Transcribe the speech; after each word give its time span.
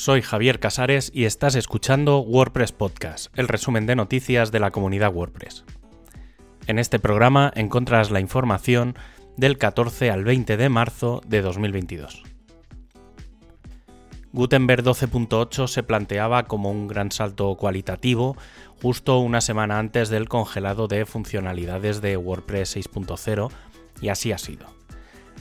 soy 0.00 0.22
Javier 0.22 0.60
Casares 0.60 1.12
y 1.14 1.26
estás 1.26 1.54
escuchando 1.56 2.20
WordPress 2.20 2.72
Podcast, 2.72 3.26
el 3.38 3.48
resumen 3.48 3.84
de 3.84 3.96
noticias 3.96 4.50
de 4.50 4.58
la 4.58 4.70
comunidad 4.70 5.12
WordPress. 5.12 5.66
En 6.66 6.78
este 6.78 6.98
programa 6.98 7.52
encuentras 7.54 8.10
la 8.10 8.18
información 8.18 8.96
del 9.36 9.58
14 9.58 10.10
al 10.10 10.24
20 10.24 10.56
de 10.56 10.68
marzo 10.70 11.20
de 11.26 11.42
2022. 11.42 12.22
Gutenberg 14.32 14.82
12.8 14.82 15.66
se 15.66 15.82
planteaba 15.82 16.44
como 16.44 16.70
un 16.70 16.88
gran 16.88 17.12
salto 17.12 17.54
cualitativo 17.56 18.38
justo 18.80 19.18
una 19.18 19.42
semana 19.42 19.78
antes 19.78 20.08
del 20.08 20.30
congelado 20.30 20.88
de 20.88 21.04
funcionalidades 21.04 22.00
de 22.00 22.16
WordPress 22.16 22.74
6.0 22.74 23.50
y 24.00 24.08
así 24.08 24.32
ha 24.32 24.38
sido. 24.38 24.79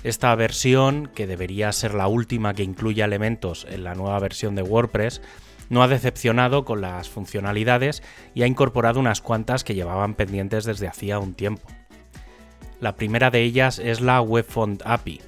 Esta 0.03 0.33
versión, 0.35 1.07
que 1.13 1.27
debería 1.27 1.71
ser 1.71 1.93
la 1.93 2.07
última 2.07 2.53
que 2.53 2.63
incluya 2.63 3.05
elementos 3.05 3.67
en 3.69 3.83
la 3.83 3.95
nueva 3.95 4.19
versión 4.19 4.55
de 4.55 4.61
WordPress, 4.61 5.21
no 5.69 5.83
ha 5.83 5.87
decepcionado 5.87 6.65
con 6.65 6.81
las 6.81 7.09
funcionalidades 7.09 8.01
y 8.33 8.43
ha 8.43 8.47
incorporado 8.47 8.99
unas 8.99 9.21
cuantas 9.21 9.63
que 9.63 9.75
llevaban 9.75 10.15
pendientes 10.15 10.65
desde 10.65 10.87
hacía 10.87 11.19
un 11.19 11.33
tiempo. 11.33 11.67
La 12.79 12.95
primera 12.95 13.29
de 13.29 13.43
ellas 13.43 13.77
es 13.77 13.99
la 13.99 14.21
Web 14.21 14.45
Font 14.45 14.81
API, 14.85 15.21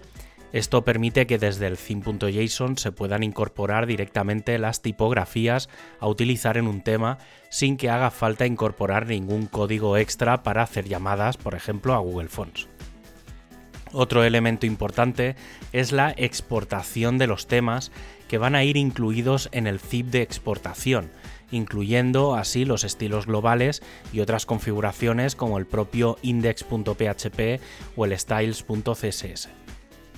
esto 0.53 0.83
permite 0.83 1.27
que 1.27 1.37
desde 1.37 1.67
el 1.67 1.77
theme.json 1.77 2.77
se 2.77 2.91
puedan 2.91 3.23
incorporar 3.23 3.85
directamente 3.85 4.57
las 4.59 4.81
tipografías 4.81 5.69
a 5.99 6.07
utilizar 6.07 6.57
en 6.57 6.67
un 6.67 6.81
tema 6.81 7.19
sin 7.49 7.77
que 7.77 7.89
haga 7.89 8.11
falta 8.11 8.45
incorporar 8.45 9.07
ningún 9.07 9.47
código 9.47 9.95
extra 9.95 10.43
para 10.43 10.63
hacer 10.63 10.89
llamadas, 10.89 11.37
por 11.37 11.55
ejemplo, 11.55 11.93
a 11.93 11.99
Google 11.99 12.27
Fonts. 12.27 12.67
Otro 13.93 14.23
elemento 14.23 14.65
importante 14.65 15.35
es 15.73 15.91
la 15.91 16.13
exportación 16.15 17.17
de 17.17 17.27
los 17.27 17.47
temas 17.47 17.91
que 18.29 18.37
van 18.37 18.55
a 18.55 18.63
ir 18.63 18.77
incluidos 18.77 19.49
en 19.51 19.67
el 19.67 19.79
zip 19.79 20.07
de 20.07 20.21
exportación, 20.21 21.11
incluyendo 21.51 22.35
así 22.35 22.63
los 22.63 22.85
estilos 22.85 23.25
globales 23.25 23.81
y 24.13 24.21
otras 24.21 24.45
configuraciones 24.45 25.35
como 25.35 25.57
el 25.57 25.65
propio 25.65 26.17
index.php 26.21 27.61
o 27.97 28.05
el 28.05 28.17
styles.css. 28.17 29.49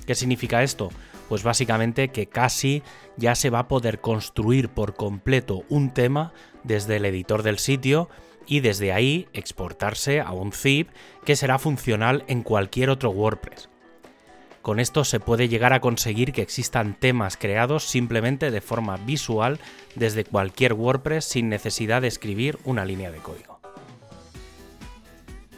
¿Qué 0.06 0.16
significa 0.16 0.62
esto? 0.62 0.92
Pues 1.30 1.42
básicamente 1.42 2.10
que 2.10 2.28
casi 2.28 2.84
ya 3.18 3.34
se 3.34 3.50
va 3.50 3.60
a 3.60 3.68
poder 3.68 4.02
construir 4.02 4.70
por 4.70 4.94
completo 4.96 5.64
un 5.70 5.92
tema 5.92 6.34
desde 6.64 6.98
el 6.98 7.06
editor 7.06 7.42
del 7.42 7.58
sitio 7.58 8.10
y 8.48 8.60
desde 8.60 8.94
ahí 8.94 9.28
exportarse 9.34 10.20
a 10.20 10.32
un 10.32 10.52
zip 10.52 10.90
que 11.26 11.36
será 11.36 11.60
funcional 11.60 12.24
en 12.28 12.44
cualquier 12.44 12.90
otro 12.90 13.10
WordPress. 13.12 13.70
Con 14.62 14.80
esto 14.80 15.04
se 15.04 15.20
puede 15.20 15.50
llegar 15.50 15.74
a 15.74 15.82
conseguir 15.82 16.32
que 16.32 16.42
existan 16.42 16.96
temas 16.98 17.36
creados 17.36 17.84
simplemente 17.84 18.50
de 18.50 18.62
forma 18.62 18.96
visual 18.96 19.60
desde 19.96 20.24
cualquier 20.24 20.74
WordPress 20.74 21.26
sin 21.26 21.50
necesidad 21.50 22.02
de 22.02 22.08
escribir 22.08 22.58
una 22.64 22.86
línea 22.86 23.12
de 23.12 23.18
código. 23.18 23.60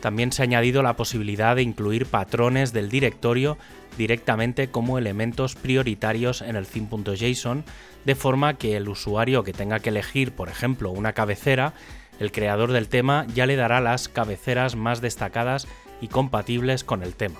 También 0.01 0.31
se 0.31 0.41
ha 0.41 0.45
añadido 0.45 0.83
la 0.83 0.95
posibilidad 0.95 1.55
de 1.55 1.61
incluir 1.61 2.07
patrones 2.07 2.73
del 2.73 2.89
directorio 2.89 3.57
directamente 3.97 4.69
como 4.69 4.97
elementos 4.97 5.55
prioritarios 5.55 6.41
en 6.41 6.55
el 6.55 6.67
theme.json, 6.67 7.63
de 8.05 8.15
forma 8.15 8.55
que 8.55 8.75
el 8.75 8.89
usuario 8.89 9.43
que 9.43 9.53
tenga 9.53 9.79
que 9.79 9.89
elegir, 9.89 10.31
por 10.31 10.49
ejemplo, 10.49 10.91
una 10.91 11.13
cabecera, 11.13 11.73
el 12.19 12.31
creador 12.31 12.71
del 12.71 12.87
tema 12.87 13.25
ya 13.33 13.45
le 13.45 13.55
dará 13.55 13.81
las 13.81 14.09
cabeceras 14.09 14.75
más 14.75 15.01
destacadas 15.01 15.67
y 16.01 16.07
compatibles 16.07 16.83
con 16.83 17.03
el 17.03 17.15
tema. 17.15 17.39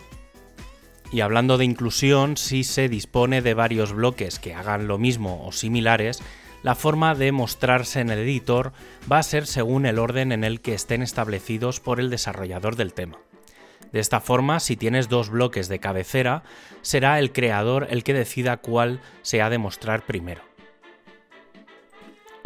Y 1.12 1.22
hablando 1.22 1.58
de 1.58 1.66
inclusión, 1.66 2.36
si 2.36 2.64
se 2.64 2.90
dispone 2.90 3.42
de 3.42 3.54
varios 3.54 3.94
bloques 3.94 4.40
que 4.40 4.54
hagan 4.54 4.88
lo 4.88 4.98
mismo 4.98 5.46
o 5.46 5.52
similares, 5.52 6.22
la 6.64 6.76
forma 6.76 7.14
de 7.14 7.32
mostrarse 7.32 8.00
en 8.00 8.10
el 8.10 8.20
editor 8.20 8.74
va 9.10 9.20
a 9.20 9.24
ser 9.24 9.46
según 9.46 9.86
el 9.86 10.00
orden 10.00 10.32
en 10.32 10.44
el 10.44 10.62
que 10.62 10.74
estén 10.74 11.04
establecidos 11.04 11.80
por 11.80 12.00
el 12.00 12.10
desarrollador 12.10 12.76
del 12.76 12.94
tema. 12.94 13.20
De 13.92 14.00
esta 14.00 14.20
forma, 14.20 14.60
si 14.60 14.76
tienes 14.76 15.08
dos 15.08 15.30
bloques 15.30 15.68
de 15.70 15.80
cabecera, 15.80 16.44
será 16.82 17.20
el 17.20 17.32
creador 17.32 17.88
el 17.92 18.04
que 18.04 18.14
decida 18.14 18.58
cuál 18.58 19.00
se 19.22 19.42
ha 19.42 19.50
de 19.50 19.60
mostrar 19.60 20.06
primero. 20.06 20.55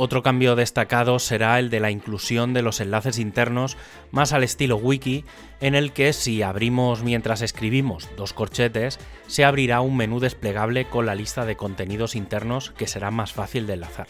Otro 0.02 0.24
cambio 0.24 0.56
destacado 0.56 1.20
será 1.20 1.60
el 1.60 1.70
de 1.70 1.82
la 1.82 1.92
inclusión 1.92 2.54
de 2.54 2.62
los 2.62 2.80
enlaces 2.80 3.20
internos 3.20 3.76
más 4.12 4.32
al 4.32 4.46
estilo 4.46 4.78
wiki, 4.78 5.26
en 5.60 5.76
el 5.76 5.92
que 5.92 6.14
si 6.14 6.42
abrimos 6.42 7.04
mientras 7.04 7.42
escribimos 7.42 8.08
dos 8.16 8.32
corchetes, 8.32 8.98
se 9.28 9.44
abrirá 9.44 9.82
un 9.82 9.98
menú 9.98 10.22
desplegable 10.22 10.86
con 10.86 11.06
la 11.06 11.16
lista 11.16 11.44
de 11.44 11.58
contenidos 11.58 12.16
internos 12.16 12.72
que 12.78 12.88
será 12.88 13.12
más 13.12 13.34
fácil 13.34 13.68
de 13.68 13.74
enlazar. 13.74 14.08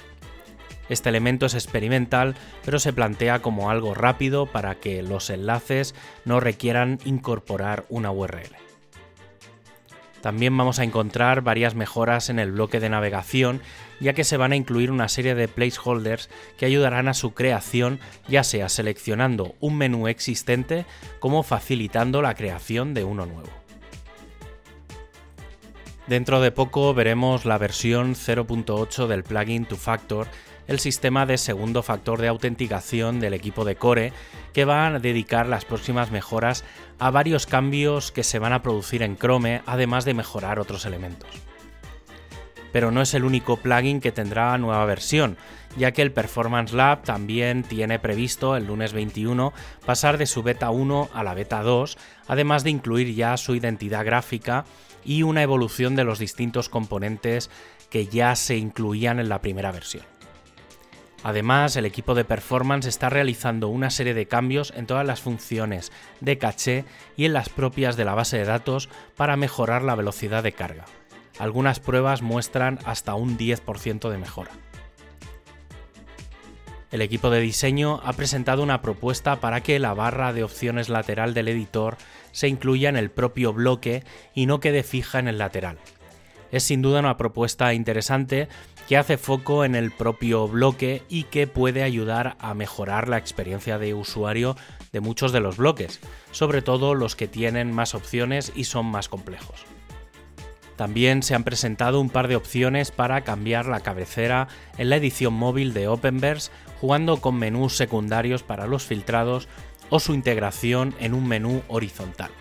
Este 0.89 1.09
elemento 1.09 1.47
es 1.47 1.55
experimental, 1.55 2.35
pero 2.63 2.77
se 2.77 2.94
plantea 2.94 3.41
como 3.41 3.71
algo 3.71 3.95
rápido 3.95 4.45
para 4.45 4.75
que 4.75 5.01
los 5.01 5.31
enlaces 5.31 5.95
no 6.23 6.39
requieran 6.39 7.00
incorporar 7.03 7.85
una 7.89 8.11
URL. 8.11 8.56
También 10.21 10.56
vamos 10.56 10.79
a 10.79 10.83
encontrar 10.83 11.41
varias 11.41 11.75
mejoras 11.75 12.29
en 12.29 12.39
el 12.39 12.51
bloque 12.51 12.79
de 12.79 12.89
navegación, 12.89 13.61
ya 14.00 14.14
que 14.14 14.24
se 14.24 14.38
van 14.38 14.52
a 14.52 14.56
incluir 14.56 14.92
una 14.92 15.10
serie 15.10 15.36
de 15.36 15.48
placeholders 15.48 16.30
que 16.58 16.66
ayudarán 16.66 17.08
a 17.08 17.14
su 17.14 17.34
creación, 17.34 18.00
ya 18.28 18.44
sea 18.44 18.70
seleccionando 18.70 19.56
un 19.60 19.78
menú 19.78 20.08
existente 20.08 20.86
como 21.20 21.44
facilitando 21.44 22.22
la 22.22 22.36
creación 22.36 22.94
de 22.94 23.04
uno 23.04 23.26
nuevo. 23.26 23.50
Dentro 26.08 26.42
de 26.42 26.52
poco 26.52 26.94
veremos 26.94 27.46
la 27.46 27.58
versión 27.60 28.16
0.8 28.16 29.08
del 29.08 29.24
plugin 29.24 29.66
Two 29.66 29.78
Factor 29.78 30.28
el 30.70 30.80
sistema 30.80 31.26
de 31.26 31.40
segundo 31.40 31.81
factor 31.81 32.22
de 32.22 32.28
autenticación 32.28 33.20
del 33.20 33.34
equipo 33.34 33.66
de 33.66 33.76
Core, 33.76 34.14
que 34.54 34.66
va 34.66 34.86
a 34.86 35.00
dedicar 35.00 35.48
las 35.48 35.66
próximas 35.66 36.12
mejoras 36.12 36.64
a 37.00 37.10
varios 37.10 37.48
cambios 37.48 38.12
que 38.12 38.24
se 38.24 38.38
van 38.38 38.54
a 38.54 38.62
producir 38.62 39.02
en 39.02 39.18
Chrome, 39.18 39.64
además 39.66 40.06
de 40.06 40.14
mejorar 40.14 40.60
otros 40.60 40.86
elementos. 40.86 41.49
Pero 42.72 42.91
no 42.91 43.02
es 43.02 43.13
el 43.13 43.24
único 43.24 43.57
plugin 43.57 44.02
que 44.02 44.12
tendrá 44.12 44.57
nueva 44.57 44.85
versión, 44.85 45.38
ya 45.78 45.91
que 45.91 46.02
el 46.02 46.12
Performance 46.12 46.74
Lab 46.74 47.03
también 47.03 47.63
tiene 47.63 48.00
previsto 48.00 48.56
el 48.56 48.68
lunes 48.68 48.94
21 48.94 49.53
pasar 49.85 50.18
de 50.18 50.25
su 50.25 50.44
beta 50.44 50.69
1 50.69 51.09
a 51.13 51.24
la 51.24 51.34
beta 51.34 51.62
2, 51.62 51.97
además 52.28 52.63
de 52.63 52.72
incluir 52.72 53.13
ya 53.13 53.38
su 53.38 53.56
identidad 53.56 54.06
gráfica 54.06 54.66
y 55.03 55.24
una 55.24 55.44
evolución 55.44 55.96
de 55.96 56.03
los 56.03 56.19
distintos 56.19 56.69
componentes 56.69 57.50
que 57.90 58.07
ya 58.07 58.35
se 58.35 58.57
incluían 58.57 59.19
en 59.19 59.30
la 59.30 59.41
primera 59.41 59.72
versión. 59.72 60.03
Además, 61.24 61.75
el 61.75 61.86
equipo 61.86 62.16
de 62.16 62.24
performance 62.24 62.86
está 62.86 63.09
realizando 63.09 63.68
una 63.68 63.90
serie 63.90 64.13
de 64.13 64.28
cambios 64.28 64.72
en 64.75 64.86
todas 64.86 65.06
las 65.06 65.19
funciones 65.19 65.91
de 66.22 66.38
caché 66.38 66.86
y 67.18 67.25
en 67.25 67.34
las 67.34 67.50
propias 67.50 67.97
de 67.97 68.06
la 68.06 68.16
base 68.16 68.38
de 68.38 68.46
datos 68.46 68.90
para 69.18 69.36
mejorar 69.36 69.84
la 69.84 69.96
velocidad 69.96 70.44
de 70.44 70.53
carga. 70.53 70.86
Algunas 71.39 71.79
pruebas 71.79 72.22
muestran 72.22 72.79
hasta 72.85 73.16
un 73.16 73.38
10% 73.38 74.09
de 74.09 74.17
mejora. 74.17 74.51
El 76.91 77.01
equipo 77.01 77.29
de 77.29 77.39
diseño 77.39 78.01
ha 78.03 78.13
presentado 78.13 78.63
una 78.63 78.81
propuesta 78.81 79.39
para 79.39 79.61
que 79.61 79.79
la 79.79 79.94
barra 79.94 80.33
de 80.33 80.44
opciones 80.44 80.89
lateral 80.89 81.33
del 81.33 81.47
editor 81.47 81.97
se 82.31 82.47
incluya 82.47 82.89
en 82.89 82.97
el 82.97 83.09
propio 83.09 83.53
bloque 83.53 84.03
y 84.33 84.47
no 84.47 84.59
quede 84.59 84.83
fija 84.83 85.19
en 85.19 85.27
el 85.27 85.38
lateral. 85.38 85.77
Es 86.51 86.63
sin 86.63 86.81
duda 86.81 87.00
una 87.00 87.16
propuesta 87.16 87.73
interesante 87.73 88.47
que 88.88 88.97
hace 88.97 89.17
foco 89.17 89.66
en 89.66 89.75
el 89.75 89.91
propio 89.91 90.47
bloque 90.47 91.03
y 91.09 91.23
que 91.23 91.45
puede 91.45 91.83
ayudar 91.83 92.38
a 92.39 92.56
mejorar 92.56 93.07
la 93.07 93.17
experiencia 93.17 93.77
de 93.77 93.94
usuario 93.94 94.57
de 94.91 95.00
muchos 95.00 95.31
de 95.31 95.41
los 95.41 95.57
bloques, 95.57 96.00
sobre 96.31 96.63
todo 96.63 96.95
los 96.95 97.16
que 97.16 97.27
tienen 97.27 97.71
más 97.71 97.94
opciones 97.94 98.51
y 98.56 98.63
son 98.63 98.88
más 98.88 99.07
complejos. 99.07 99.63
También 100.80 101.24
se 101.24 101.36
han 101.36 101.44
presentado 101.44 102.00
un 102.00 102.10
par 102.10 102.30
de 102.30 102.38
opciones 102.38 102.92
para 102.92 103.26
cambiar 103.26 103.66
la 103.66 103.81
cabecera 103.81 104.48
en 104.78 104.90
la 104.90 104.96
edición 104.96 105.34
móvil 105.34 105.74
de 105.74 105.90
Openverse 105.90 106.52
jugando 106.80 107.18
con 107.18 107.36
menús 107.36 107.76
secundarios 107.76 108.44
para 108.44 108.66
los 108.66 108.86
filtrados 108.86 109.50
o 109.90 110.00
su 110.00 110.14
integración 110.14 110.96
en 111.02 111.14
un 111.14 111.28
menú 111.28 111.64
horizontal. 111.68 112.31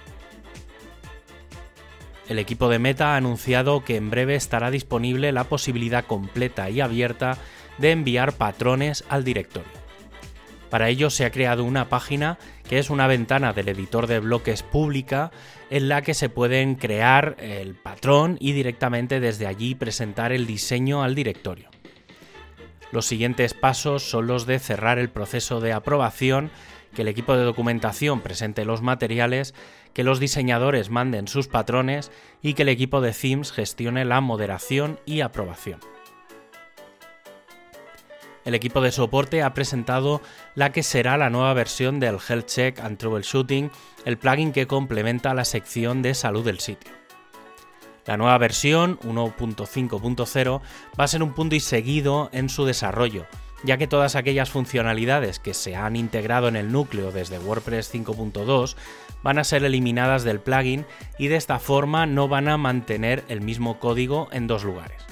El 2.29 2.39
equipo 2.39 2.69
de 2.69 2.79
Meta 2.79 3.15
ha 3.15 3.17
anunciado 3.17 3.83
que 3.83 3.97
en 3.97 4.09
breve 4.09 4.37
estará 4.37 4.71
disponible 4.71 5.33
la 5.33 5.43
posibilidad 5.43 6.05
completa 6.05 6.71
y 6.71 6.81
abierta 6.81 7.39
de 7.79 7.91
enviar 7.91 8.35
patrones 8.35 9.05
al 9.09 9.25
directorio. 9.25 9.73
Para 10.71 10.91
ello 10.91 11.11
se 11.11 11.25
ha 11.25 11.33
creado 11.33 11.65
una 11.65 11.89
página 11.89 12.39
que 12.69 12.79
es 12.79 12.91
una 12.91 13.07
ventana 13.07 13.53
del 13.53 13.69
editor 13.69 14.07
de 14.07 14.21
bloques 14.21 14.63
pública 14.63 15.33
en 15.71 15.89
la 15.89 16.03
que 16.03 16.15
se 16.15 16.29
pueden 16.29 16.75
crear 16.75 17.37
el 17.41 17.75
patrón 17.99 18.37
y 18.39 18.53
directamente 18.53 19.19
desde 19.19 19.49
allí 19.49 19.75
presentar 19.75 20.31
el 20.31 20.47
diseño 20.47 21.03
al 21.03 21.17
directorio. 21.17 21.69
Los 22.93 23.07
siguientes 23.07 23.55
pasos 23.55 24.05
son 24.05 24.29
los 24.29 24.47
de 24.47 24.61
cerrar 24.61 25.01
el 25.01 25.11
proceso 25.11 25.61
de 25.61 25.73
aprobación, 25.73 26.53
que 26.95 27.03
el 27.03 27.09
equipo 27.09 27.37
de 27.37 27.43
documentación 27.43 28.21
presente 28.21 28.65
los 28.65 28.83
materiales 28.83 29.53
que 29.95 30.05
los 30.05 30.21
diseñadores 30.21 30.91
manden 30.91 31.27
sus 31.27 31.49
patrones 31.49 32.13
y 32.41 32.55
que 32.55 32.63
el 32.63 32.69
equipo 32.69 33.01
de 33.01 33.13
themes 33.13 33.51
gestione 33.51 34.05
la 34.05 34.21
moderación 34.21 35.01
y 35.05 35.21
aprobación. 35.21 35.81
el 38.45 38.55
equipo 38.55 38.81
de 38.81 38.93
soporte 38.93 39.43
ha 39.43 39.53
presentado 39.53 40.23
la 40.55 40.71
que 40.73 40.83
será 40.83 41.19
la 41.19 41.31
nueva 41.31 41.53
versión 41.53 42.01
del 42.01 42.17
Health 42.17 42.47
Check 42.47 42.81
and 42.81 42.97
Troubleshooting, 42.97 43.71
el 44.07 44.17
plugin 44.17 44.53
que 44.53 44.67
complementa 44.67 45.35
la 45.35 45.45
sección 45.45 46.01
de 46.01 46.15
salud 46.15 46.45
del 46.45 46.61
sitio. 46.61 46.99
La 48.09 48.17
nueva 48.17 48.39
versión 48.39 48.99
1.5.0 49.01 50.61
va 50.99 51.05
a 51.05 51.09
ser 51.09 51.23
un 51.23 51.35
punto 51.35 51.55
y 51.55 51.61
seguido 51.61 52.31
en 52.33 52.49
su 52.49 52.65
desarrollo, 52.65 53.27
ya 53.65 53.77
que 53.77 53.87
todas 53.87 54.17
aquellas 54.17 54.49
funcionalidades 54.49 55.39
que 55.39 55.53
se 55.53 55.77
han 55.77 55.95
integrado 55.95 56.49
en 56.49 56.57
el 56.57 56.73
núcleo 56.73 57.13
desde 57.13 57.39
WordPress 57.39 57.95
5.2 57.95 58.77
van 59.23 59.39
a 59.39 59.45
ser 59.45 59.63
eliminadas 59.63 60.25
del 60.25 60.41
plugin 60.41 60.87
y 61.19 61.27
de 61.27 61.37
esta 61.37 61.59
forma 61.59 62.07
no 62.07 62.29
van 62.29 62.49
a 62.49 62.57
mantener 62.57 63.25
el 63.29 63.43
mismo 63.43 63.79
código 63.79 64.31
en 64.33 64.47
dos 64.47 64.65
lugares. 64.65 65.03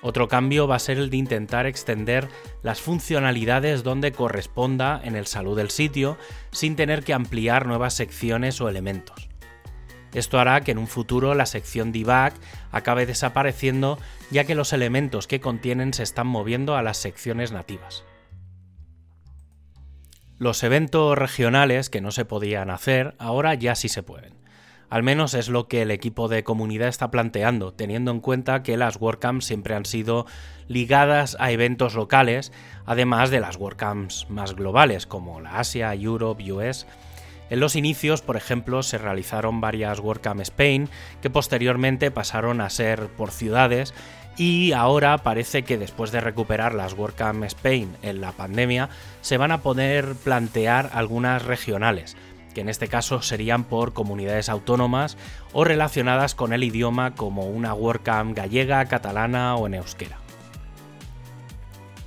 Otro 0.00 0.26
cambio 0.26 0.66
va 0.66 0.76
a 0.76 0.78
ser 0.78 0.96
el 0.96 1.10
de 1.10 1.18
intentar 1.18 1.66
extender 1.66 2.28
las 2.62 2.80
funcionalidades 2.80 3.82
donde 3.82 4.12
corresponda 4.12 5.02
en 5.04 5.16
el 5.16 5.26
salud 5.26 5.54
del 5.54 5.68
sitio 5.68 6.16
sin 6.50 6.76
tener 6.76 7.04
que 7.04 7.12
ampliar 7.12 7.66
nuevas 7.66 7.92
secciones 7.92 8.58
o 8.62 8.70
elementos. 8.70 9.33
Esto 10.14 10.38
hará 10.38 10.60
que 10.62 10.70
en 10.70 10.78
un 10.78 10.86
futuro 10.86 11.34
la 11.34 11.44
sección 11.44 11.92
debug 11.92 12.32
acabe 12.70 13.04
desapareciendo 13.04 13.98
ya 14.30 14.44
que 14.44 14.54
los 14.54 14.72
elementos 14.72 15.26
que 15.26 15.40
contienen 15.40 15.92
se 15.92 16.04
están 16.04 16.28
moviendo 16.28 16.76
a 16.76 16.82
las 16.82 16.96
secciones 16.96 17.52
nativas. 17.52 18.04
Los 20.38 20.62
eventos 20.62 21.18
regionales 21.18 21.90
que 21.90 22.00
no 22.00 22.10
se 22.10 22.24
podían 22.24 22.70
hacer 22.70 23.14
ahora 23.18 23.54
ya 23.54 23.74
sí 23.74 23.88
se 23.88 24.02
pueden. 24.02 24.34
Al 24.90 25.02
menos 25.02 25.34
es 25.34 25.48
lo 25.48 25.66
que 25.66 25.82
el 25.82 25.90
equipo 25.90 26.28
de 26.28 26.44
comunidad 26.44 26.88
está 26.88 27.10
planteando, 27.10 27.72
teniendo 27.72 28.12
en 28.12 28.20
cuenta 28.20 28.62
que 28.62 28.76
las 28.76 29.00
WordCamps 29.00 29.44
siempre 29.44 29.74
han 29.74 29.86
sido 29.86 30.26
ligadas 30.68 31.36
a 31.40 31.50
eventos 31.50 31.94
locales, 31.94 32.52
además 32.86 33.30
de 33.30 33.40
las 33.40 33.56
WordCamps 33.56 34.30
más 34.30 34.54
globales 34.54 35.06
como 35.06 35.40
la 35.40 35.58
Asia, 35.58 35.92
Europe, 35.94 36.52
US, 36.52 36.86
en 37.50 37.60
los 37.60 37.76
inicios, 37.76 38.22
por 38.22 38.36
ejemplo, 38.36 38.82
se 38.82 38.98
realizaron 38.98 39.60
varias 39.60 40.00
WordCamp 40.00 40.40
Spain 40.40 40.88
que 41.20 41.30
posteriormente 41.30 42.10
pasaron 42.10 42.60
a 42.60 42.70
ser 42.70 43.08
por 43.08 43.30
ciudades 43.30 43.94
y 44.36 44.72
ahora 44.72 45.18
parece 45.18 45.62
que 45.62 45.78
después 45.78 46.10
de 46.10 46.20
recuperar 46.20 46.74
las 46.74 46.94
WordCamp 46.94 47.44
Spain 47.44 47.96
en 48.02 48.20
la 48.20 48.32
pandemia 48.32 48.88
se 49.20 49.36
van 49.36 49.52
a 49.52 49.60
poder 49.62 50.14
plantear 50.16 50.90
algunas 50.92 51.44
regionales, 51.44 52.16
que 52.54 52.62
en 52.62 52.68
este 52.68 52.88
caso 52.88 53.22
serían 53.22 53.64
por 53.64 53.92
comunidades 53.92 54.48
autónomas 54.48 55.16
o 55.52 55.64
relacionadas 55.64 56.34
con 56.34 56.52
el 56.52 56.64
idioma 56.64 57.14
como 57.14 57.46
una 57.46 57.74
WordCamp 57.74 58.36
gallega, 58.36 58.84
catalana 58.86 59.54
o 59.56 59.66
en 59.66 59.74
euskera. 59.74 60.23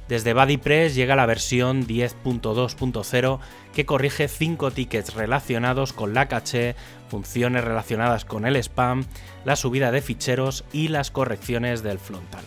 Desde 0.08 0.34
BuddyPress 0.34 0.96
llega 0.96 1.16
la 1.16 1.26
versión 1.26 1.86
10.2.0 1.86 3.40
que 3.74 3.86
corrige 3.86 4.28
5 4.28 4.72
tickets 4.72 5.14
relacionados 5.14 5.94
con 5.94 6.14
la 6.14 6.28
caché, 6.28 6.76
funciones 7.10 7.64
relacionadas 7.64 8.24
con 8.26 8.46
el 8.46 8.56
spam, 8.56 9.06
la 9.44 9.56
subida 9.56 9.92
de 9.92 10.02
ficheros 10.02 10.64
y 10.72 10.88
las 10.88 11.12
correcciones 11.12 11.84
del 11.84 12.00
frontal. 12.00 12.44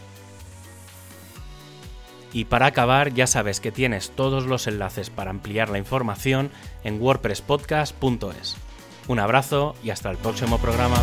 Y 2.33 2.45
para 2.45 2.67
acabar, 2.67 3.13
ya 3.13 3.27
sabes 3.27 3.61
que 3.61 3.73
tienes 3.73 4.13
todos 4.13 4.47
los 4.47 4.67
enlaces 4.67 5.11
para 5.11 5.31
ampliar 5.31 5.69
la 5.69 5.79
información 5.79 6.51
en 6.85 7.01
wordpresspodcast.es. 7.03 8.57
Un 9.09 9.19
abrazo 9.19 9.75
y 9.83 9.91
hasta 9.91 10.11
el 10.11 10.17
próximo 10.17 10.59
programa. 10.59 10.97